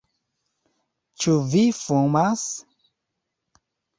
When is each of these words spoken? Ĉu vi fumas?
Ĉu 1.25 1.35
vi 1.51 1.61
fumas? 1.81 2.47